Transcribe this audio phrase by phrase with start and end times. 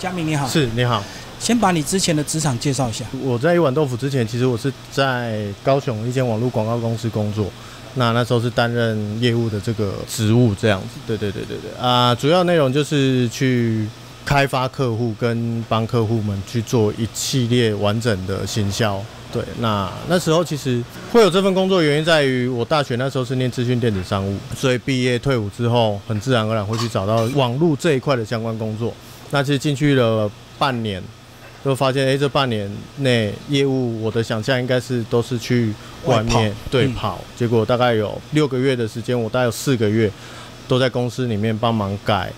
[0.00, 1.04] 佳明你好，是你好，
[1.38, 3.04] 先把你之前的职场介绍一下。
[3.22, 7.52] 我在一碗豆腐之前，其实我是在高雄一间网络广告公司工作，
[7.96, 10.98] 那那时候是担任业务的这个职务，这样子。
[11.06, 13.86] 对对对对对啊，主要内容就是去
[14.24, 19.04] 开发客户跟帮客户们去做一系列完整的行销。
[19.30, 20.82] 对，那那时候其实
[21.12, 28.94] 会有这份工作，原因在于我大学那时候是念资讯电子商务，所以毕业退伍之后，很自然而然会去找到网络这一块的相关工作。
[29.30, 31.00] 那其实进去了半年，
[31.64, 35.72] 就发现，哎，这半年内业务，我的想象应该是都是去
[36.04, 40.10] 外面对跑，结果大概有六个月的时间，我大概有四个月
[40.66, 42.32] 都在公司里面帮忙改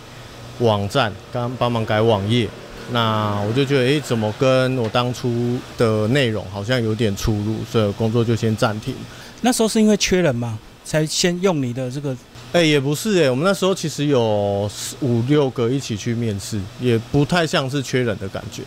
[0.59, 2.47] 网站，刚帮忙改网页。
[2.91, 8.95] 那我就觉得，哎，怎么跟我当初的内容好像有点出入，所以工作就先暂停。
[9.41, 10.59] 那时候是因为缺人吗？
[10.84, 12.14] 才先用你的这个？
[12.52, 14.70] 哎，也不是哎，我们那时候其实有
[15.01, 18.62] 五六个一起去面试，也不太像是缺人的感觉。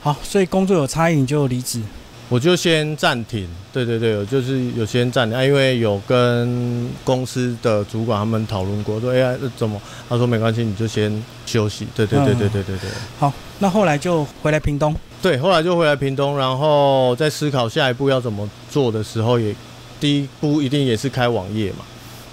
[0.00, 1.80] 好，所以工作有差异你就离职。
[2.28, 9.80] 我就先暂停，对对对，我就是有先暂停啊，因为有跟公司的主管他们讨论过，说哎呀怎么？
[10.08, 11.10] 他说没关系，你就先
[11.44, 11.86] 休息。
[11.94, 12.90] 对对对对对对对。
[13.18, 14.94] 好，那后来就回来屏东。
[15.20, 19.54] 对，后来就回来屏东，然后在思考下一步要怎么做的时候，也
[19.98, 21.84] 第一步一定也是开网页嘛，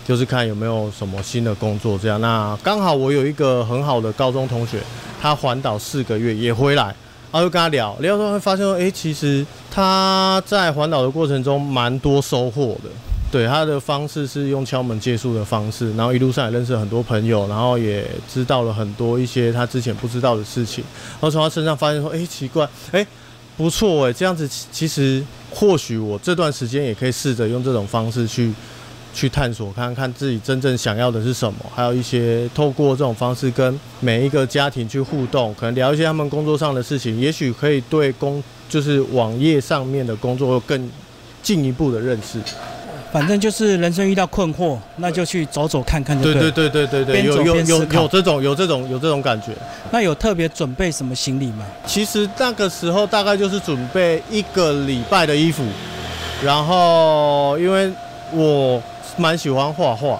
[0.08, 2.22] 就是看有没有什么新的工作这样。
[2.22, 4.80] 那刚好我有一个很好的高中同学，
[5.22, 6.96] 他环岛四个月也回来。
[7.30, 12.90] 然后就跟他聊聊，之后会发现说，哎，其实他在环岛的过程中蛮多收获的。
[13.30, 20.82] 对，他的方式是用敲门借宿的方式，然后一路上也认识很多朋友，然后也知道了很多一些他之前不知道的事情。
[21.20, 23.06] 然后从他身上发现说，哎，奇怪，哎，
[23.58, 28.54] 不错，哎，这样子其实或许我这段时间也可以试着用这种方式去。
[29.18, 40.88] 去探索看看自己真正想要的是什么，还有一些透过这种方式跟每一个家庭去互动，可能聊一些他们工作上的事情，也许可以对工就是网页上面的工作更
[41.42, 42.40] 进一步的认识。
[43.12, 46.34] 反正就是人生遇到困惑，那就去走走看看就对。
[46.34, 49.48] 对对对对对对，有有有有这种有这种有这种感觉。
[49.90, 51.66] 那有特别准备什么行李吗？
[51.88, 55.64] 其实那个时候大概就是准备一个礼拜的衣服，
[56.46, 57.90] 然后因为
[58.32, 58.82] 我。
[59.16, 60.20] 蛮喜欢画画，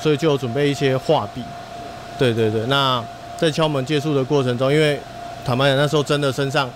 [0.00, 1.42] 所以就准备一些画笔。
[2.16, 3.02] 对对对，那
[3.36, 5.00] 在敲门借宿的过程中，因为
[5.44, 6.70] 坦白讲那时候真的身上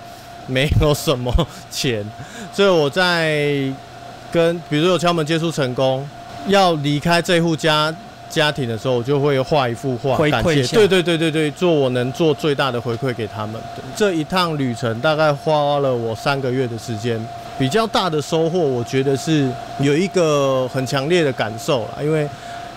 [0.49, 1.33] 没有什么
[1.71, 2.05] 钱，
[2.53, 3.73] 所以我在
[4.33, 6.05] 跟比如说敲门借宿成功，
[6.49, 7.95] 要离开这户家
[8.29, 10.67] 家庭的时候，我就会画一幅画，感谢。
[10.75, 13.61] 对对对对对，做我能做最大的回馈给他们。
[13.95, 17.25] 这一趟旅程大概花了我三个月的时间。
[17.63, 22.29] 比较大的收获，我觉得是有一个很强烈的感受啦，因为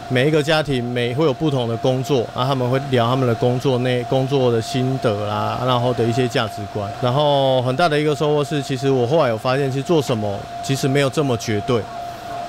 [0.10, 11.82] 每一个家庭每会有不同的工作，然后他们会聊他们的工作内工作的心得啦，然后的一些价值观，然后很大的一个收获是，其实我后来有发现，其实做什么其实没有这么绝对，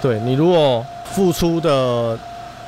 [0.02, 2.18] 对你如果付出的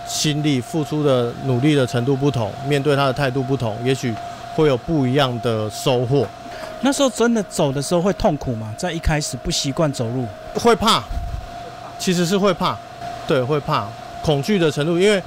[0.07, 4.15] 心力、付出的努力的程度不同，面对他的态度不同，也许
[4.57, 6.27] 会有不一样的收获。
[6.81, 8.73] 那时候真的走的时候会痛苦吗？
[8.77, 11.03] 在一开始不习惯走路，会怕，
[11.99, 12.77] 其实是会怕，
[13.27, 13.87] 对，会怕，
[14.23, 15.21] 恐惧的程度，因为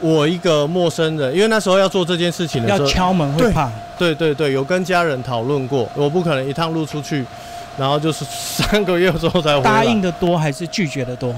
[0.00, 7.24] 我一个陌生人，因为那时候要做这件事情的时候，要敲门会怕，对对对，有跟家人讨论过，我不可能一趟路出去，
[7.78, 9.62] 然后就是三个月之后才回来。
[9.62, 11.34] 答应的多还是拒绝的多？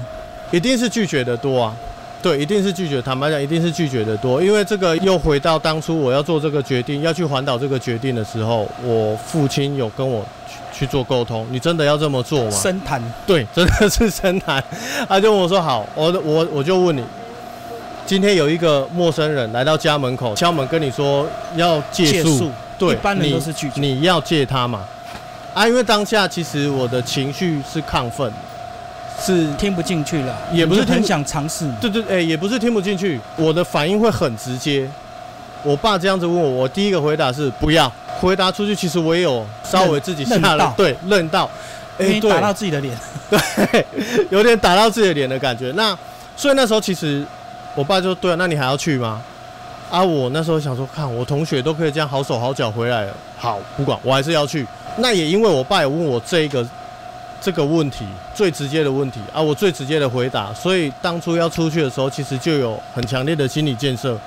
[0.51, 1.73] 一定是拒绝的多啊。
[2.21, 3.01] 对，一定是拒绝。
[3.01, 11.47] 坦白讲，一定是拒绝的多，因为这个又回到当初我要做这个决定，要去环岛这个决定的时候，我父亲有跟我去去做沟通。
[11.49, 12.51] 你真的要这么做吗？
[12.51, 13.01] 深谈。
[13.25, 14.61] 对，真的是深谈。
[15.07, 17.01] 他就问我说：“好，我我我就问你，
[18.05, 21.25] 今天有一个陌生人来到家门口敲门，跟你说
[21.55, 23.79] 要借宿，对，一般人都是拒绝。
[23.79, 24.85] 你要借他嘛？
[25.53, 28.29] 啊，因为当下其实我的情绪是亢奋。”
[29.19, 31.69] 是听不进去了，也不是很想尝试。
[31.81, 34.89] 对对，哎，也不是听不进去，我的反应会很直接。
[35.61, 37.91] 我爸这样子问我，我第一个回答是不要。
[38.19, 41.49] 回答出去，其实我也有稍微自己吓了，对，愣到，
[41.97, 42.97] 哎，打到自己的脸，
[43.29, 43.85] 对，
[44.29, 45.71] 有点打到自己的脸的感觉。
[45.75, 45.97] 那
[46.35, 47.25] 所以那时候其实
[47.75, 49.21] 我爸就对啊，那你还要去吗？
[49.89, 54.65] 啊，我那时候想说，看我同学都可以这样好手好脚回来了，好，不管我还是要去。
[54.97, 56.65] 那也因为我爸也问我这一个。
[57.41, 58.05] 这个问题
[58.35, 64.17] 最直接的问题啊，我最直接的回答，所以当初要出去的时候，其实就有很强烈的心理建设，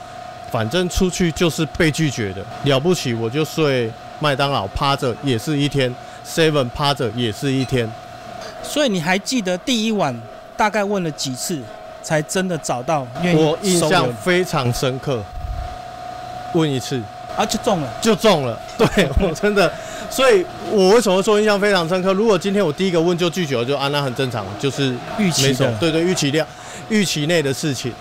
[0.51, 5.95] 反正出去就是被拒绝的，了不起我就睡麦当劳趴着也是一天
[6.27, 7.91] ，seven 趴着也是一天。
[8.63, 10.19] 所以你还记得第一晚
[10.57, 11.61] 大概问了几次，
[12.03, 13.39] 才真的找到愿意？
[13.39, 15.23] 我印象非常深刻，
[16.55, 17.03] 问一次，
[17.37, 17.93] 啊，就中了。
[18.01, 18.59] 就中了。
[18.79, 19.73] 对我真的，
[20.11, 22.13] 所以我为什么说印象非常深刻？
[22.13, 26.47] 如果今天我第一个问就拒绝了，就啊那很正常，就是预期没错的，，对对，预期量、
[26.89, 27.93] 预期内的事情。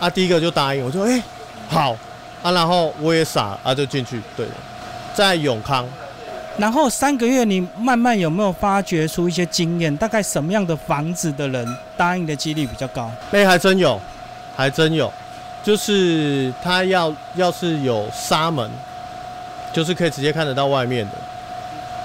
[0.00, 1.22] 啊，第一个就答应，我说哎、
[1.68, 1.96] 好
[2.42, 4.20] 啊，然后我也傻啊，就进去。
[4.36, 4.46] 对，
[5.14, 5.86] 在永康，
[6.58, 9.96] 然后三个月，你慢慢有没有发掘出一些经验？
[9.96, 13.08] 大概什么样的房子的人答应的几率比较高？
[13.30, 14.00] 那、还真有，
[14.56, 15.12] 还真有，
[15.62, 18.68] 就是他要要是有纱门，
[19.72, 21.12] 就是可以直接看得到外面的，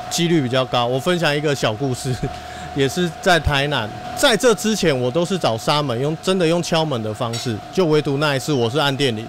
[0.10, 0.86] 几率比较高。
[0.86, 2.16] 我分享一个小故事，
[2.76, 9.28] 也是在台南，在这之前我都是找纱门，用真的用敲门的方式，就唯独那一次我是按电铃。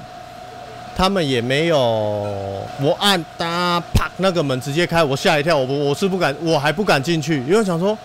[0.94, 7.96] 他们也没有，我按哒啪那个门直接开，我吓一跳，我我是不敢，我还不敢进去，因为想说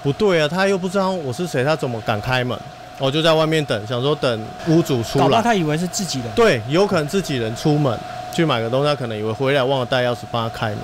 [0.00, 2.56] 不对啊，他又不知道我是谁，他怎么敢开门？
[2.98, 5.42] 我就在外面等，想说等屋主出来。
[5.42, 6.28] 他以为是自己人。
[6.34, 7.98] 对，有可能自己人出门
[8.32, 10.78] 去买个东西，他可能以为回来忘了带钥匙帮他开门，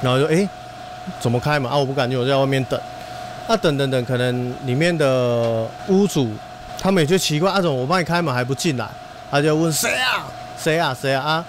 [0.00, 0.48] 然后就哎、诶
[1.20, 1.76] 怎么开门啊？
[1.76, 2.80] 我不敢进，我在外面等。
[3.48, 6.30] 那、等等等，可能里面的屋主
[6.80, 8.88] 他们也就奇怪，阿、啊、总我帮你开门还不进来，
[9.30, 10.24] 他就问谁啊？
[10.56, 10.96] 谁啊？
[10.98, 11.22] 谁啊？
[11.22, 11.44] 啊！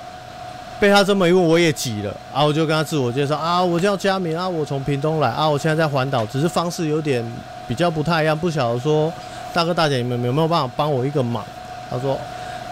[0.80, 2.44] 被他这么一问，我也急了啊！
[2.44, 7.24] 我就跟他自我介绍啊，我叫佳明啊，我从屏东来啊，我现在在环岛，只是方式有点
[7.68, 9.14] 比较不太一样，不晓得说
[9.54, 11.44] 大哥大姐你们有没有办法帮我一个忙？
[11.90, 12.20] 他说，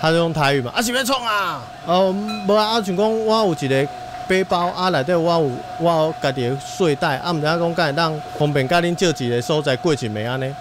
[0.02, 1.62] 他就用台语嘛，啊是要创啊？
[1.86, 2.12] 哦，
[2.48, 3.88] 无啊，啊像讲我有一个
[4.28, 10.54] 背包啊，内底我有我有家己的睡袋，啊，毋知影讲敢会当方便甲恁借一个所在过一暝安尼。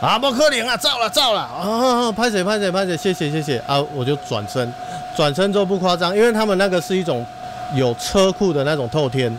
[0.00, 4.72] 啊，不可能啊，走了走了，啊，拍谁拍谁拍谁，谢谢谢谢啊，我就转身，
[5.16, 7.26] 转身之后不夸张，因为他们那个是一种
[7.74, 9.36] 有车库的那种透天，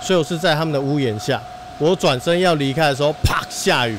[0.00, 1.40] 所以我是在他们的屋檐下，
[1.78, 3.96] 我转身要离开的时候，啪下雨，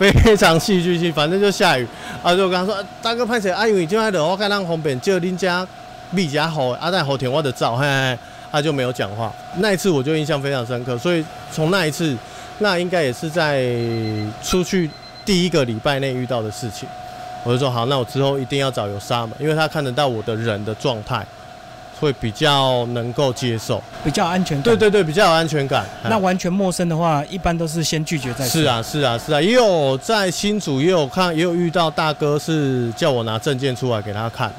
[0.00, 1.86] 非常戏剧性，反正就下雨，
[2.22, 5.66] 啊，就跟他说，大哥拍谁，啊，因为今仔日我看让方便就恁家
[6.10, 8.18] 米家好，啊，在后天我的照，嘿嘿，
[8.50, 12.16] 他就没有讲话，那一次我就印象非常深刻，所以从那一次。
[12.62, 13.64] 那应该也是在
[14.42, 14.90] 出去
[15.24, 16.86] 第一个礼拜内遇到的事情，
[17.42, 21.26] 我就说好，那我之后一定要找有沙门，因为他看得到我的人的状态，
[22.00, 23.82] 会比较能够接受。
[24.02, 24.64] 比较安全感。
[24.64, 25.84] 对对对，比较有安全感。
[26.04, 28.62] 那完全陌生的话，一般都是先拒绝再说。
[28.62, 34.50] 是，啊是啊是啊，也有在新竹也有看，也有遇到大哥是叫我拿证件出来给他看。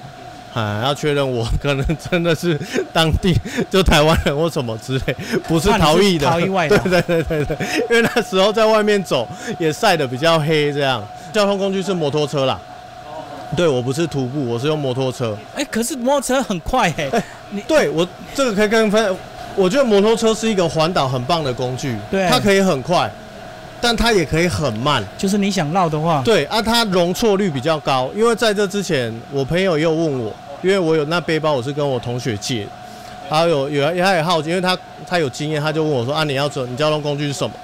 [0.54, 2.60] 啊，要确认我可能真的是
[2.92, 3.34] 当地
[3.70, 5.16] 就台湾人或什么之类，
[5.48, 6.28] 不是逃逸的。
[6.28, 6.78] 逃逸外的。
[6.80, 7.58] 对对对对对，
[7.90, 9.28] 因为那时候在外面走
[9.58, 11.02] 也晒得比较黑，这样。
[11.32, 12.60] 交通工具是摩托车啦。
[13.58, 15.38] 对我不是徒步，我是用摩托车。
[15.56, 17.24] 哎、欸，可是摩托车很快哎、 欸。
[17.52, 19.16] 你对我这个可以跟分，
[19.56, 21.96] 我觉得摩托车是一个环岛很棒的工具。
[22.10, 23.12] 对，它可以很快，
[23.82, 25.04] 但它也可以很慢。
[25.18, 26.22] 就是你想绕的话。
[26.24, 30.34] 对啊，它容错率比较高，因为在这之前，我朋友也有问我。
[30.64, 32.68] 因为我有那背包，我是跟我同学借，
[33.28, 34.78] 他有有他也好奇，因为他
[35.08, 37.56] 他有经验，他就问我说啊，你要走，你交通工具是什么？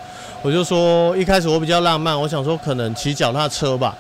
[0.41, 3.95] 我就说一开始我比较浪漫，我想说可能骑脚踏车吧。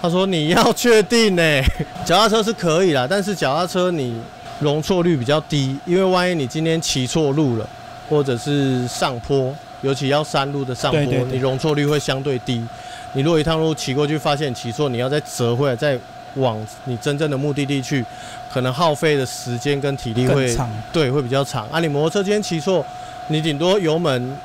[0.00, 1.62] 他说你要确定呢，
[2.04, 4.20] 脚踏车是可以啦，但是脚踏车你
[4.60, 7.68] 容错率比较低，因为万一你今天骑错路了，
[8.08, 12.64] 或者是上坡，尤其要山路的上坡，你容错率会相对低。
[13.12, 15.98] 你如果一趟路骑过去发现骑错，你要再折回来再。
[16.34, 18.04] 往你真正的目的地去，
[18.52, 20.54] 可能耗费的时间跟体力会
[20.92, 21.80] 对会比较长啊。
[21.80, 22.84] 你摩托车今天骑错，
[23.28, 24.36] 你顶多油门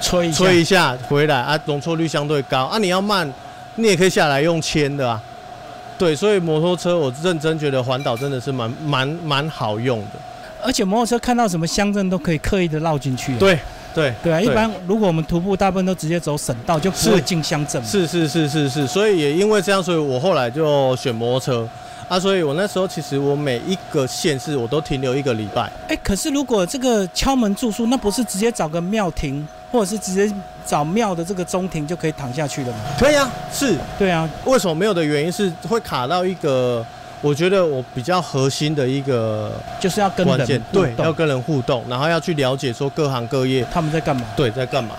[0.00, 2.78] 吹吹一下回来啊，容错率相对高啊。
[2.78, 3.30] 你要慢，
[3.76, 5.20] 你也可以下来用牵的啊。
[5.96, 10.18] 对，所以摩托车我认真觉得环岛真的是蛮蛮蛮好用的，
[10.62, 13.36] 而且摩托车看到什么乡镇都可以刻意的绕进去。
[13.36, 13.58] 对。
[13.94, 17.80] 对对啊，一般如果我们徒步，大部分都直接走省道，就不会进乡镇。
[17.84, 21.68] 是是是是是，所以也因为这样，所以我后来就选摩托车
[22.08, 22.18] 啊。
[22.18, 25.70] 所以我那时候其实我每一个县市我都停留一个礼拜。
[25.86, 30.32] 哎，可是如果这个敲门住宿，那不是直接找个庙停，或者是直接
[30.64, 32.78] 找庙的这个中庭就可以躺下去了吗？
[32.96, 33.76] 可以啊，是。
[33.98, 36.86] 对啊，为什么没有的原因是会卡到一个。
[37.20, 39.50] 我觉得我比较核心的一个
[39.80, 44.94] 就是要跟人对，要跟人互动，然后要去了解说各行各业他们在干嘛，对，在干嘛，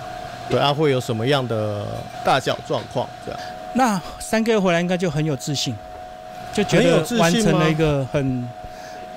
[0.49, 1.85] 对啊，会有什么样的
[2.25, 3.39] 大小状况这样。
[3.75, 5.73] 那三个月回来应该就很有自信，
[6.51, 8.49] 就觉得完成了一个很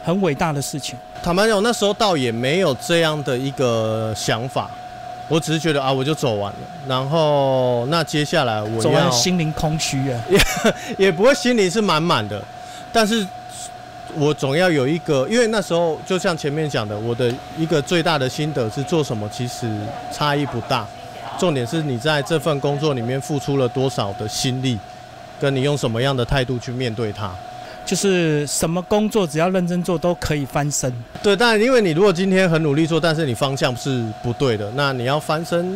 [0.05, 0.97] 很伟大的事情。
[1.23, 4.71] 坦白讲，那时候倒也没有这样的一个想法，
[5.29, 6.59] 我只是觉得啊，我就走完了，
[6.89, 10.41] 然后那接下来我走完心灵空虚啊，也
[11.07, 12.43] 也不会心灵是满满的。
[12.91, 13.27] 但是，
[14.15, 19.69] 我总要有一个，因为那时候就像前面讲的，我的一个最大的心得是做什么其实
[20.11, 20.87] 差异不大，
[21.39, 24.79] 重点是你在这份工作里面付出了多少的心力，
[25.39, 27.31] 跟你用什么样的态度去面对它。
[27.89, 30.93] 就是什么工作只要认真做都可以翻身。
[31.23, 35.75] 对，但因为你如果今天很努力做，但是你方向是不对的，那你要翻身，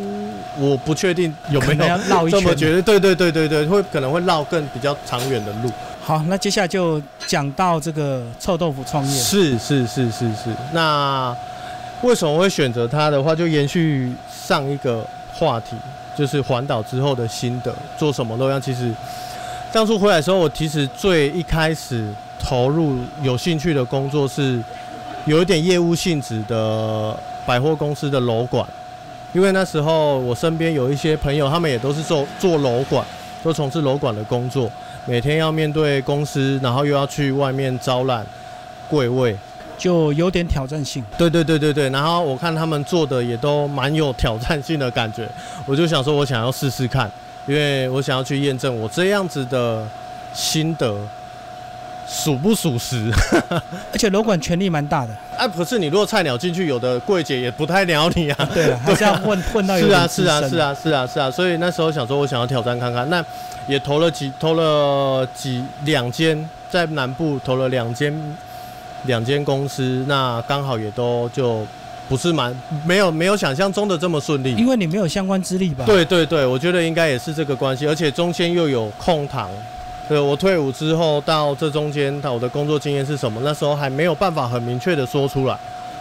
[0.59, 2.57] 我不确定有没有要绕一这么圈。
[2.57, 2.81] 觉得。
[2.83, 5.71] 对对对对对，会可能会绕更比较长远的路。
[6.03, 9.11] 好，那接下来就讲到这个臭豆腐创业。
[9.11, 10.51] 是是是是是。
[10.71, 11.35] 那
[12.03, 15.03] 为什么会选择它的话，就延续上一个
[15.33, 15.75] 话题，
[16.15, 18.61] 就是环岛之后的心得，做什么都一样。
[18.61, 18.93] 其实
[19.73, 24.63] 当初回来的时候，我其实最一开始投入有兴趣的工作是
[25.25, 28.63] 有一点业务性质的百货公司的楼管，
[29.33, 33.03] 因为那时候我身边有一些朋友，他们也都是做做楼管，
[33.41, 34.71] 都从事楼管的工作，
[35.07, 38.23] 每天要面对公司，然后又要去外面招揽
[38.87, 39.35] 柜位。
[39.75, 41.03] 就有点挑战性。
[41.17, 45.27] 对对对对对，然后我看他们做的也都蛮有挑战性的感觉，
[45.65, 47.11] 我就想说，我想要试试看，
[47.45, 49.85] 因为我想要去验证我这样子的
[50.33, 50.95] 心得
[52.07, 53.11] 属不属实。
[53.91, 55.13] 而且楼管权力蛮大的。
[55.37, 58.47] 啊，可是你如果菜鸟进去，有的柜姐也不太鸟你啊。
[58.53, 60.57] 对啊， 还是要混混到有是啊是啊是。
[60.57, 63.23] 啊是啊是啊，所以那时候想说，我想要挑战看看，那
[63.67, 68.13] 也投了几投了几两间，在南部投了两间
[69.03, 71.65] 两间公司，那刚好也都就
[72.09, 72.55] 不是蛮
[72.85, 74.55] 没有没有想象中的这么顺利。
[74.55, 79.49] 因为你没有相关资历吧？，对对对，我觉得应该也是这个关系，而且中间又有空堂。
[80.09, 83.39] 对我退伍之后到这中间，我的工作经验是什么？
[83.43, 85.57] 那时候还没有办法很明确的说出来。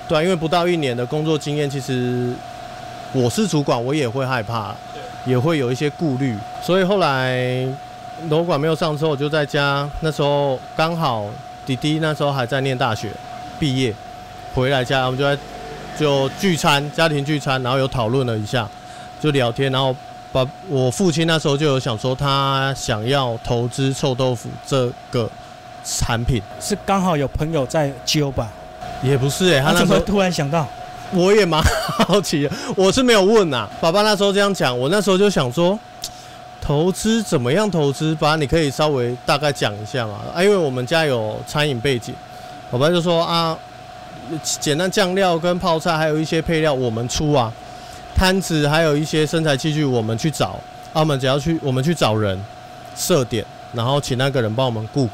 [0.08, 2.32] 对、啊，因为不到一年的工作经验，其实
[3.12, 4.74] 我是主管，我也会害怕，
[5.24, 6.36] 也会有一些顾虑。
[6.60, 7.64] 所以后来
[8.28, 9.88] 楼管没有上之后，我就在家。
[10.00, 11.30] 那时候刚好
[11.64, 13.08] 弟弟那时候还在念大学，
[13.60, 13.94] 毕业
[14.52, 15.40] 回来家，我们就在
[15.98, 18.68] 就聚餐，家庭聚餐，然后有讨论了一下，
[19.20, 19.94] 就聊天，然后
[20.32, 25.30] 把我父亲那时候就有想说，他想要投资臭豆腐这个
[25.84, 28.48] 产品，是刚好有朋友在揪吧？
[29.02, 30.66] 也不是哎、他那时候他怎么突然想到？
[31.12, 35.78] 我也蛮好奇的，我是没有问呐、爸爸那时候这样讲，我那时候就想说，
[36.60, 38.14] 投资怎么样投资？
[38.14, 40.20] 爸，你可以稍微大概讲一下嘛？
[40.34, 42.14] 啊，因为我们家有餐饮背景，
[42.70, 43.54] 爸爸就说啊，
[44.60, 47.52] 简单酱料跟泡菜，还有一些配料我们出啊，
[48.14, 50.58] 摊子还有一些身材器具我们去找，
[50.92, 52.38] 啊，我们只要去我们去找人
[52.96, 55.08] 设点，然后请那个人帮我们顾。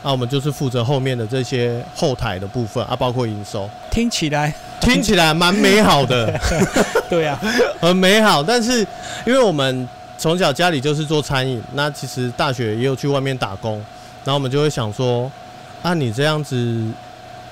[0.00, 6.32] 啊，我们就是负责后面的这些后台的部分啊，包括营收，听起来，听起来蛮美好的。
[7.10, 7.36] 对啊，
[7.80, 8.78] 很美好，但是
[9.26, 13.74] 因为我们从小家里就是做餐饮，那其实大学也有去外面打工，
[14.24, 15.28] 然后我们就会想说，
[15.82, 16.86] 啊，你这样子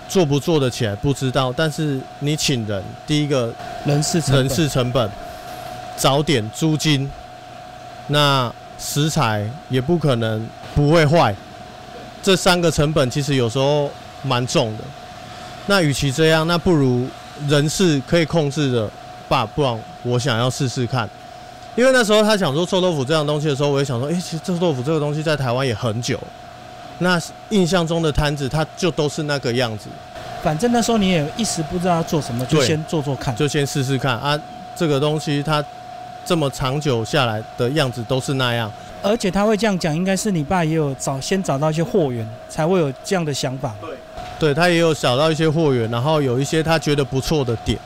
[0.09, 3.53] 做不做得起来不知道，但是你请人，第一个
[3.85, 5.11] 人事人事成本、
[5.97, 7.11] 早点、租金，
[8.09, 11.35] 那食材也不可能不会坏，
[12.23, 13.91] 这三个成本其实有时候
[14.23, 14.85] 蛮重的。
[15.67, 17.09] 那与其这样，那不如
[17.49, 18.89] 人事可以控制的，
[19.29, 21.09] 爸，不然我想要试试看。
[21.75, 26.19] 因为那时候他想做臭豆腐这样东西的时候，我也想说，诶，其实臭豆腐这个东西在台湾也很久。
[26.99, 29.89] 那印象中的摊子，它就都是那个样子，
[30.43, 33.35] 反正那时候你也一时不知道要做什么，就先做做看。
[33.37, 34.39] 就先试试看啊。
[34.75, 35.65] 这个东西它
[36.25, 38.71] 这么长久下来的样子都是那样。
[39.03, 43.75] 而且他会这样讲，应该是你爸也有找先找到一些货源，才会有这样的想法。
[43.81, 43.97] 对
[44.39, 47.79] 对他也有找到一些货源，然后有一些他觉得不错的点，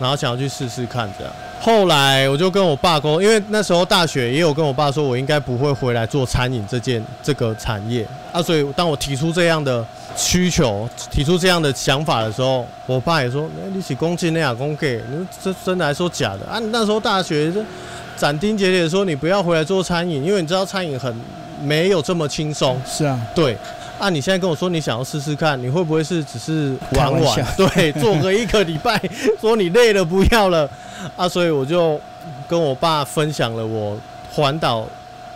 [0.00, 1.32] 然后想要去试试看这样。
[1.60, 9.84] 后来我就跟我爸沟，因为那时候大学也有跟我爸说，我应该不会回来做餐饮这件这个产业啊，所以当我提出这样的
[10.16, 16.58] 需求，提出这样的想法的时候，我爸也说：“哎、你起公进那样公给，你这真的还说假的啊？
[16.58, 17.62] 你那时候大学这
[18.16, 21.14] 斩钉截铁地说你不要回来做餐饮，因为你知道餐饮很
[21.62, 23.54] 没有这么轻松。”是啊，对，
[24.00, 27.46] 啊，你现在跟我说你想要试试看，你会不会是只是玩玩玩？
[27.54, 28.98] 对，做个一个礼拜，
[29.38, 30.68] 说你累了不要了。
[31.16, 32.00] 啊，所以我就
[32.48, 33.98] 跟我爸分享了我
[34.32, 34.86] 环岛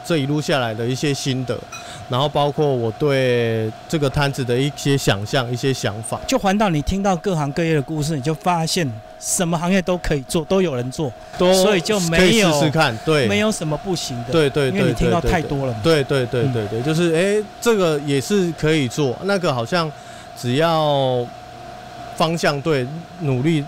[0.03, 1.59] 这一路下来的一些心得，
[2.09, 6.21] 然后包括我对这个摊子的一些想象、一些想法。
[6.27, 14.33] 就环到，你听到各行各业的故事，你就发现什么行业都可以做，都有人做，都所以就没有试试看，对，没有什么不行的。
[14.33, 15.41] 对对对，因为你听到太。
[15.45, 15.81] 多了嘛。
[15.83, 19.91] 对对对对对，就是哎、诶这个也是可以做，那个好像
[20.37, 21.27] 只要
[22.17, 22.87] 方向对、
[23.21, 23.63] 努力，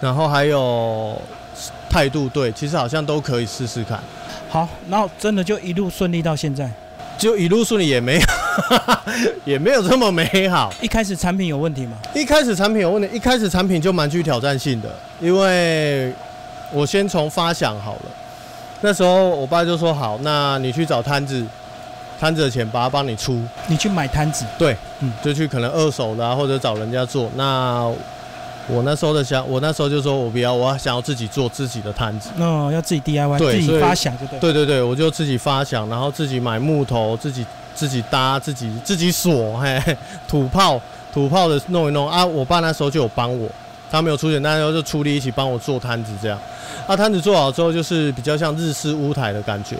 [0.00, 1.20] 然后还有
[1.88, 3.98] 态度对，其实好像都可以试试看。
[4.50, 6.70] 好，然后真的就一路顺利到现在。
[7.16, 8.26] 就一路顺利也没有，
[9.44, 10.72] 也没有这么美好。
[10.80, 11.96] 一开始产品有问题吗？
[12.14, 16.12] 一开始产品有问题，一开始产品就蛮具挑战性的，因为
[16.72, 18.02] 我先从发想好了。
[18.80, 21.44] 那时候我爸就说好，那你去找摊子，
[22.20, 27.30] 摊子的钱把它帮你出，你去买摊子，对，嗯就去可能二手的啊，或者找人家做。
[27.36, 27.90] 那
[28.66, 32.30] 我那时候的想，我那时候就说我不要，我要想要自己做自己的摊子。
[32.38, 34.38] 哦，要自己 DIY，自己发想就对。
[34.40, 37.44] 对对对，我就自己发想，然后自己买木头，自己
[37.74, 40.80] 自己搭，自己自己锁，嘿，嘿土炮
[41.12, 42.24] 土炮的弄一弄啊。
[42.24, 43.48] 我爸那时候就有帮我，
[43.90, 46.38] 他没有出钱，那时候就出力一起帮我做摊子这样。
[46.86, 49.76] 啊，摊子做好之后，就是比较像日式屋台的感觉。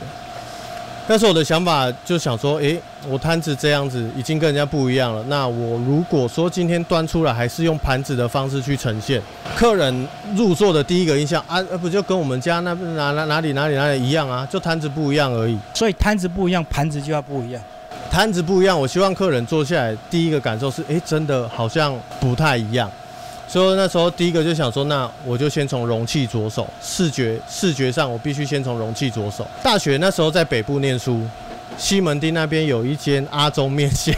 [1.07, 5.23] 但是我的想法就想说，诶，我摊子这样子已经跟人家不一样了。
[5.29, 9.21] 那我如果说今天端出来还是用盘子的方式去呈现，
[9.55, 14.49] 客人入座的第一个印象啊，呃不就跟我们家那哪哪哪里哪里哪里一样啊？
[14.51, 15.59] 就摊子不一样而已。
[15.75, 17.63] 所以摊子不一样，盘子就要不一样。
[18.11, 22.91] 摊子不一样，我希望客人坐下来第一个感受是，诶，真的好像不太一样。
[23.55, 29.47] 所以那时候第一个就想说，那我就先从容器着手，视觉视觉上我必须先从容器着手。
[29.63, 31.21] 大学那时候在北部念书，
[31.79, 34.13] 西门町那边有一间阿中面线，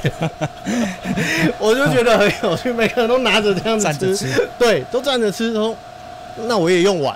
[1.60, 5.52] 我就觉得很有趣，每个人都拿着这样子吃，吃，对，都站着吃。
[5.52, 5.76] 然后
[6.46, 7.14] 那我也用碗，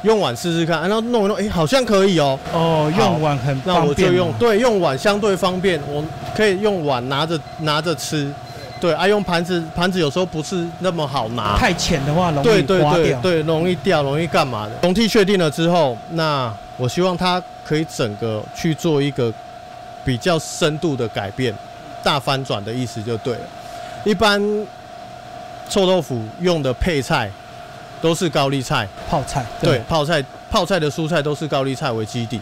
[0.00, 2.40] 用碗试试看，然后弄一弄，诶，好像可以哦。
[2.54, 3.88] 哦，用碗很那方便哦。
[3.90, 6.02] 我就用对用碗相对方便，我
[6.34, 8.32] 可以用碗拿着拿着吃。
[8.80, 12.80] 对啊，用盘子盘子有时候不是那么好拿，太浅的话容易对对。
[12.80, 14.72] 对对，容易掉，容易干嘛的？
[14.82, 19.32] 容器确定了之后，那我希望它可以整个去做一个
[20.04, 21.54] 比较深度的改变，
[22.02, 23.40] 大翻转的意思就对了。
[24.04, 24.40] 一般
[25.70, 27.30] 臭豆腐用的配菜
[28.02, 29.46] 都是高丽菜，泡菜。
[29.62, 32.38] 对，泡菜泡菜的蔬菜都是高丽菜为基底。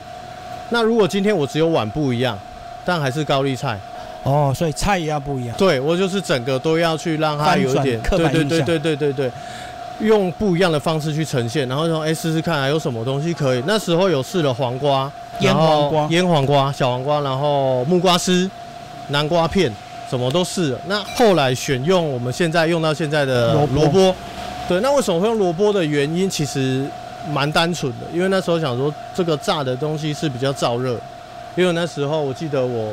[0.71, 2.37] 那如果今天我只有碗不一样，
[2.85, 3.79] 但还是高丽菜，
[4.25, 5.57] 哦，所以菜也要不一样。
[5.57, 9.31] 对我就是整个都要去让它有一点对对对对对对对，
[10.01, 13.63] 用不一样的方式去呈现，然后说哎试试看还有什么东西可以。
[13.67, 15.11] 那时候有试了黄瓜，
[15.41, 18.49] 腌黄瓜腌黄瓜、小黄瓜，然后木瓜丝、
[19.09, 19.73] 南瓜片，
[20.09, 20.79] 什么都试了。
[20.87, 24.15] 那后来选用我们现在用到现在的萝萝卜，
[24.69, 26.87] 对，那为什么会用萝卜的原因其实
[27.33, 30.97] 蛮单纯的，因为那时候想说这个炸的东西是比较燥热，
[31.57, 32.93] 因为那时候我记得我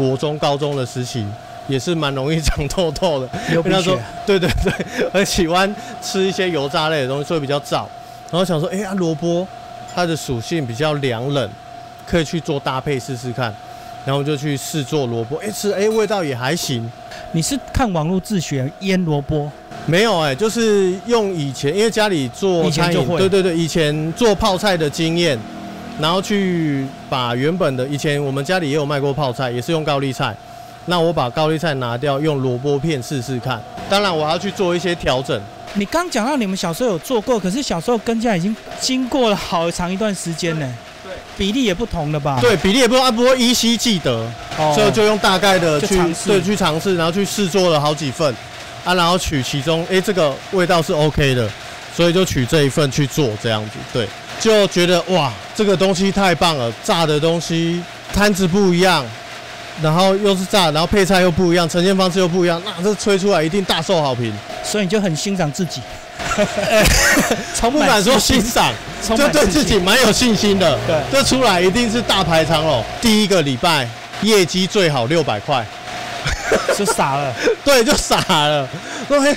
[0.00, 1.26] 国中、高中的时期
[1.68, 4.02] 也是蛮容易长痘痘的，流鼻 那时候血。
[4.24, 4.72] 对对对，
[5.12, 7.84] 很喜欢吃一些油炸类的东西，所以比较燥。
[8.30, 9.46] 然后想说，哎、呀，萝卜
[9.94, 11.50] 它的属性比较凉冷，
[12.06, 13.54] 可以去做搭配试试看。
[14.06, 16.90] 然后就去试做萝卜，哎、吃哎、味道也还行。
[17.32, 19.52] 你是看网络自学腌萝卜？
[19.84, 25.38] 没有哎、就是用以前因为家里做餐饮，对对对，以前做泡菜的经验，
[25.98, 30.36] 然后去把原本的以前我们家里也有卖过泡菜，也是用高丽菜。
[30.86, 33.62] 那我把高丽菜拿掉，用萝卜片试试看。
[33.88, 35.40] 当然我要去做一些调整。
[35.74, 40.74] 你刚讲到你们小时候有做过，可是小时候跟家已经经过了好长一段时间呢。
[41.04, 44.26] 对，比例也不同了吧？，对比例也不啊，不过依稀记得，
[44.58, 48.34] 哦所以就用大概的去对去尝试，然后去试做了好几份
[48.84, 51.48] 啊，然后取其中，哎、这个味道是 OK 的，
[51.94, 54.08] 所以就取这一份去做这样子，对，
[54.40, 59.04] 就觉得哇，这个东西太棒了，炸的东西摊子不一样，
[59.82, 64.32] 然后又是炸，然后配菜又不一样，呈现方式又不一样，那这吹出来一定大受好评，
[64.64, 65.82] 所以你就很欣赏自己，
[67.54, 68.72] 充满不敢说欣赏，
[69.06, 73.86] 充就对自己蛮有信心的，对这出来一定是大排长龙，第一个礼拜
[74.22, 75.64] 业绩最好六百块。
[76.76, 77.32] 就傻了。
[77.64, 78.68] 对，就傻了。
[79.06, 79.34] 说嘿，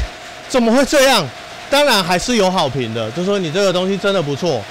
[0.49, 1.25] 怎么会这样？
[1.69, 4.61] 当然还是有好评的，就说你这个东西真的不错。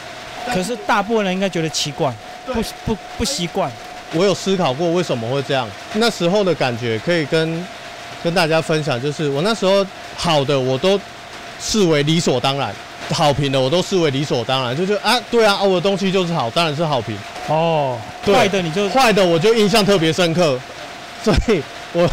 [0.46, 2.12] 可是大部分人应该觉得奇怪，
[2.46, 3.70] 不不不习惯。
[4.14, 7.66] 我有思考过为什么会这样，那时候的感觉可以跟
[8.22, 11.00] 跟大家分享，就是我那时候好的我都
[11.60, 12.74] 视为理所当然，
[13.10, 17.16] 好评的我都视为理所当然，就觉得啊，对啊，啊我的东西就是好，当然是好评。
[17.48, 20.60] 哦，对坏的你就坏的我就印象特别深刻，
[21.24, 22.08] 所以我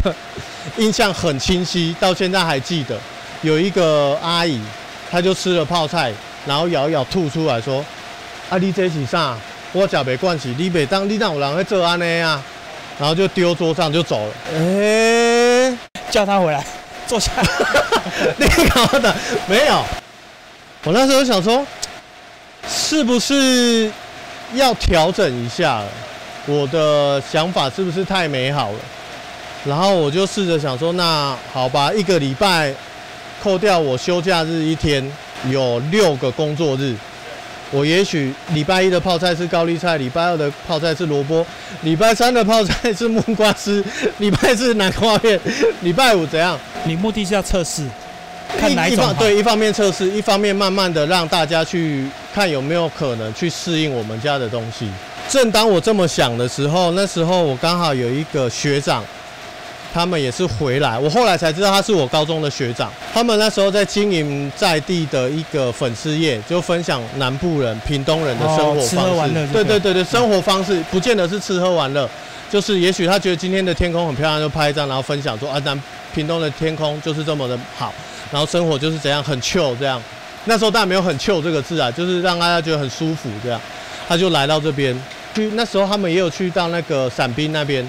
[0.78, 2.98] 印象很清晰，到现在还记得。
[3.42, 4.60] 有一个阿姨，
[5.10, 6.12] 她就吃了泡菜，
[6.46, 7.84] 然后咬一咬吐出来说
[8.50, 9.36] ：“啊，你这是啥？
[9.72, 12.42] 我脚没惯是，你袂当你哪有人会做安尼啊。”
[12.98, 14.32] 然后就丢桌上就走了。
[14.52, 15.72] 哎、
[16.10, 16.62] 叫他回来
[17.06, 17.30] 坐下。
[18.36, 19.14] 你搞的
[19.46, 19.82] 没有？
[20.82, 21.64] 我那时候想说，
[22.68, 23.90] 是不是
[24.52, 25.88] 要调整一下了？
[26.46, 28.78] 我的想法是不是太美好了？
[29.64, 32.74] 然后我就试着想说，那好吧，一个礼拜
[33.42, 35.02] 扣掉我休假日一天，
[35.48, 36.94] 有六个工作日。
[37.72, 41.46] 我也许礼拜一的泡菜是高丽菜，礼拜二的泡菜是萝卜，
[41.82, 43.84] 礼拜三的泡菜是木瓜丝，
[44.18, 45.38] 礼拜四南瓜片，
[45.82, 46.58] 礼拜五怎样？
[46.84, 47.86] 你目的是要测试，
[48.58, 52.04] 看哪一一种对一方面测试，一方面慢慢的让大家去
[52.34, 54.88] 看有没有可能去适应我们家的东西。
[55.28, 59.04] 正当我这么想的时候，那时候我刚好有一个学长，
[59.92, 62.92] 他们也是回来，我后来才知道他是我高中的学长。
[63.12, 69.46] 他们那时候在经营在地的一个粉丝业，就分享南部人、屏东人的生活方式。
[69.52, 72.08] 对对对对，生活方式不见得是吃喝玩乐，
[72.50, 75.80] 就是也许他觉得今天的天空很漂亮，就拍一张，然后分享说啊，南
[76.14, 77.92] 屏东的天空就是这么的好，
[78.30, 80.00] 然后生活就是怎样很 chill 这样。
[80.46, 83.60] 那时候当然没有很 chill 这个字啊，就是让大家觉得很舒服这样。
[84.08, 84.96] 他就来到这边。
[85.32, 87.86] 去那时候他们也有去到那个伞兵那边，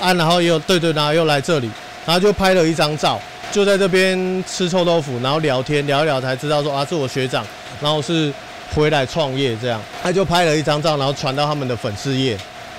[0.00, 1.70] 啊，然后又对对，然后又来这里，
[2.06, 3.20] 然后就拍了一张照，
[3.52, 7.44] 就在这边吃臭豆腐，然后聊天聊一聊才知道说啊是我学长，
[7.80, 8.32] 然后是
[8.74, 12.36] 回来创业这样，他就拍了一张照，然后传到他们的粉丝页，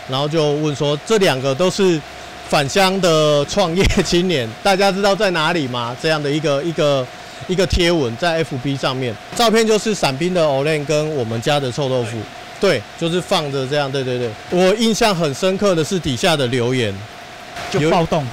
[0.09, 2.01] 然后就问说这两个都是
[2.49, 5.95] 返乡的创业 青年，大家知道在哪里吗？
[6.01, 7.05] 这样的一个一个
[7.47, 12.17] 一个贴文在 FB 上面，照片就是伞兵的 Olen 跟我们家的臭豆腐。
[12.61, 13.91] 对，就是放着这样。
[13.91, 16.93] 对对对，我印象很深刻的是底下的留言，
[17.71, 18.25] 就暴动，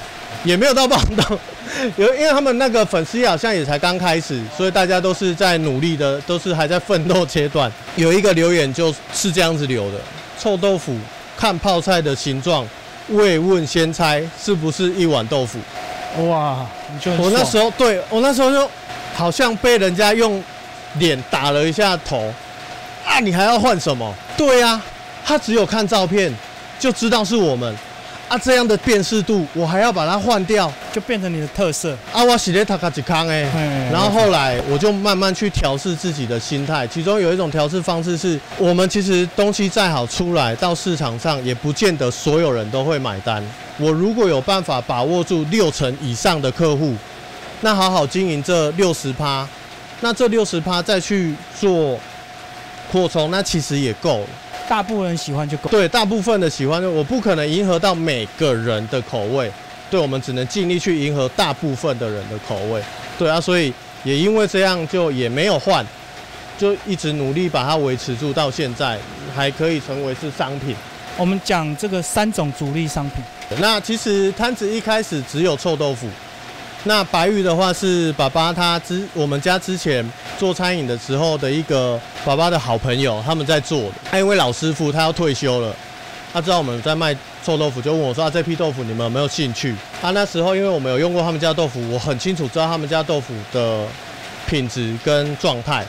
[0.45, 1.39] 也没有到暴动，
[1.97, 7.73] 有因为他们那个粉丝好像也才刚开始，所以大家都是在努力的，都是还在奋斗阶段。
[7.97, 9.99] 有一个留言就是这样子留的：
[10.39, 10.95] 臭豆腐，
[11.37, 12.69] 看泡菜的形状，
[13.09, 15.59] 未问先猜是不是一碗豆腐。
[16.29, 16.67] 哇，
[17.19, 18.71] 我那时候对我那时候就
[19.15, 20.43] 好像被人家用
[20.99, 22.31] 脸打了一下头。
[23.09, 24.15] 啊，你还要换什么？
[24.37, 24.81] 对呀，
[25.25, 26.33] 他只有看照片
[26.79, 27.75] 就知道是我们
[28.29, 31.97] 啊，这样的辨识度，我还要把它换掉，就变成你的特色。
[32.13, 33.49] 啊，我洗的塔卡吉康哎，
[33.91, 43.43] 然后后来我就慢慢去调试自己的心态，其中有一种调试方式是，我们其实东西再好出来到市场上，也不见得所有人都会买单。
[43.79, 46.95] 我如果有办法把握住六成以上的客户，
[47.63, 49.49] 那好好经营这六十趴，
[50.03, 51.99] 那这六十趴再去做。
[52.91, 54.27] 扩充那其实也够了，
[54.69, 55.69] 大部分人喜欢就够。
[55.69, 59.51] 对，大部分的喜欢就，我不可能迎合到每个人的口味，
[59.91, 62.83] 对，我们只能尽力去迎合大部分的人的口味。
[63.19, 63.73] 对啊，所以
[64.05, 65.85] 也因为这样，就也没有换，
[66.57, 68.99] 就一直努力把它维持住到现在，
[69.35, 70.75] 还可以成为是商品。
[71.17, 73.23] 我们讲这个三种主力商品，
[73.59, 76.07] 那其实摊子一开始只有臭豆腐。
[76.89, 80.03] 那白玉的话是爸爸他之我们家之前
[80.39, 83.93] 做餐饮的时候的一个爸爸的好朋友，他们在做的。
[84.11, 85.71] 他一位老师傅，他要退休了，
[86.33, 93.85] 他知道我们在卖臭豆腐，就问我说：“啊，这批豆腐你们有没有兴趣？”他那时候因为我们有用过他们家豆腐，我很清楚知道他们家豆腐的
[94.47, 95.85] 品质跟状态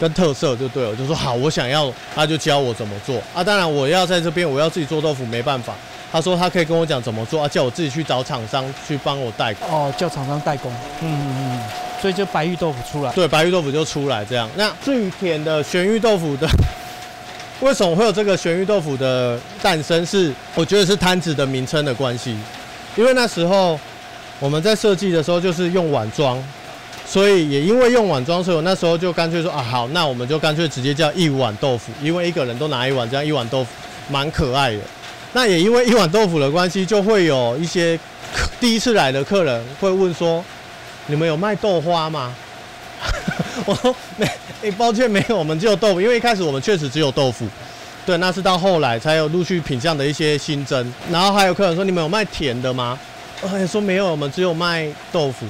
[0.00, 3.20] 跟特色就对了，就说好，我想要，他就教我怎么做。
[3.34, 5.74] 啊，当然我要在这边我要自己做豆腐没办法。
[6.10, 9.68] 他说他可以跟我讲怎么做啊，叫我自己去找厂商去帮我代工。
[9.68, 10.72] 哦，叫厂商代工。
[11.00, 11.60] 嗯嗯嗯。
[12.00, 13.12] 所以就白玉豆腐出来。
[13.12, 14.48] 对，白玉豆腐就出来这样。
[14.56, 16.48] 那最甜的玄玉豆腐的，
[17.60, 20.06] 为什么会有这个玄玉豆腐的诞生？
[20.06, 22.36] 是我觉得是摊子的名称的关系。
[22.96, 23.78] 因为那时候
[24.38, 26.42] 我们在设计的时候就是用碗装，
[27.08, 33.70] 所以也因为用碗装，所以我那时候就干脆说啊好，那我们就干脆直接叫一碗豆腐，因为一个人都拿一碗，这样一碗豆腐
[34.10, 34.80] 蛮可爱的。
[35.32, 37.98] 那也因为一碗豆腐的关系，就会有一些
[38.60, 40.44] 第一次来的客人会问说
[41.08, 42.34] ：“你们有卖豆花吗？”
[43.64, 43.94] 我说
[44.60, 46.00] ：“没，抱歉，没有，我们只有豆腐。
[46.02, 47.46] 因为一开始我们确实只有豆腐，
[48.04, 50.92] 对，那是到后来才有陆续品相的一些新增。
[51.10, 52.98] 然后还有客人说：‘你们有卖甜的吗？’
[53.50, 55.46] 哎，说没有，我们只有卖豆腐。”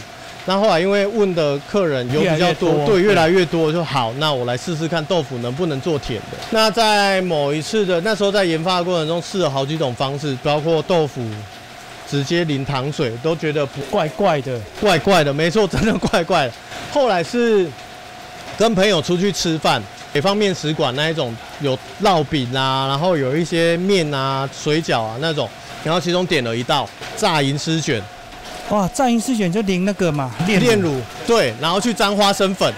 [0.48, 6.38] 那后来因为问的客人有比较多，对，越来越多，就好，那我来试试看豆腐能不能做甜的。
[6.48, 11.20] 那在某一次的那时候在研发的过程中试了好几种方式，包括豆腐
[12.08, 16.52] 直接淋糖水，都觉得不怪怪的，怪怪的，没错，真的怪怪的。
[16.90, 17.68] 后来是
[18.56, 19.82] 跟朋友出去吃饭，
[20.14, 25.46] 北方面食馆那一种有烙饼啊，然后有一些面啊、水饺啊那种，
[25.84, 28.02] 然后其中点了一道炸银丝卷。
[28.70, 32.70] 哇，战银丝卷就淋那个嘛，炼乳，对，然后去沾花生粉，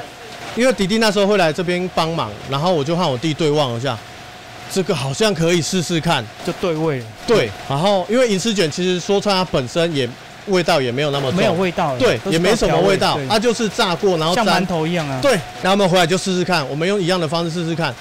[0.54, 3.98] 因为弟弟那时候会来这边帮忙，然后我就和我弟对望一下，
[4.70, 10.08] 这个好像可以试试看，就对味了，对，然后因为银丝卷其实说穿它本身也
[10.46, 17.92] 味道也没有那么重，没有味道，对，也没什么味道，它就是炸过然后像馒头一样啊，对，然后我们回来就试试看，我们用一样的方式试试看，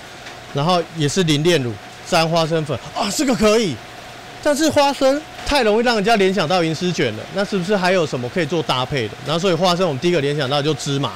[0.54, 1.74] 然后也是淋炼乳，
[2.08, 3.76] 沾花生粉，啊，这个可以。
[4.42, 9.14] 但是花生太容易让人家联想到银丝卷了，那是不是还有什么可以做搭配的？
[9.26, 11.12] 然后所以花生我们第一个联想到就芝麻，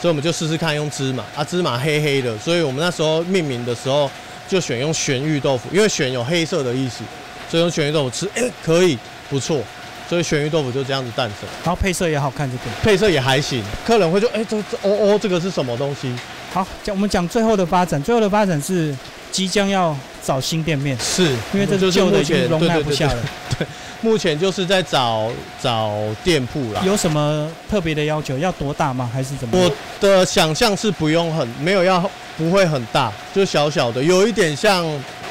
[0.00, 4.08] 所以我们就试试看用芝麻啊，芝麻黑黑的，所以我们那时候命名的时候
[4.48, 7.02] 就选用玄玉豆腐，因为玄有黑色的意思，
[7.50, 8.96] 所以用玄玉豆腐吃，哎，可以
[9.28, 9.60] 不错，
[10.08, 11.48] 所以玄玉豆腐就这样子诞生。
[11.64, 16.14] 然后配色也好看，这个配色也还行，客人会说，哎，这这哦哦，这个是什么东西？
[16.52, 18.94] 好，讲我们讲最后的发展，最后的发展是。
[19.36, 19.94] 即将要
[20.24, 23.16] 找新店面，是，因为这就是旧的已经容纳不下了。
[24.00, 25.30] 目前就是在找
[25.62, 25.92] 找
[26.24, 26.80] 店铺啦。
[26.82, 28.38] 有什么特别的要求？
[28.38, 29.10] 要多大吗？
[29.12, 29.70] 还是怎么样？
[29.70, 34.82] 我的想象是不用很没有要不会很大，就小小的，有一点像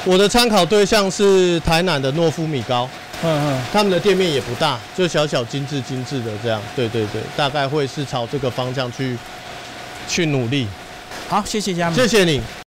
[0.04, 2.88] 我的参考对象是台南的诺夫米糕，
[3.24, 6.62] 嗯嗯，他们的店面也不大，就小小精致精致的这样。
[6.76, 9.18] 对对对，大概会是朝这个方向去
[10.06, 10.68] 去努力。
[11.28, 11.96] 好，谢谢佳明。
[11.96, 12.40] 谢谢你。